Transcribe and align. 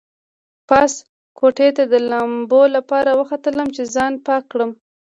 پاس 0.69 0.93
کوټې 1.37 1.69
ته 1.77 1.83
د 1.91 1.93
لامبو 2.11 2.61
لپاره 2.75 3.09
وختلم 3.19 3.67
چې 3.75 3.83
ځان 3.95 4.13
پاک 4.25 4.43
کړم. 4.51 4.71